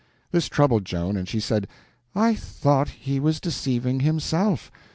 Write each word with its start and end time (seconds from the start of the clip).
This 0.31 0.49
troubled 0.49 0.83
Joan, 0.83 1.15
and 1.15 1.27
she 1.29 1.39
said: 1.39 1.67
"I 2.15 2.33
thought 2.33 2.89
he 2.89 3.19
was 3.19 3.39
deceiving 3.39 3.99
himself. 3.99 4.71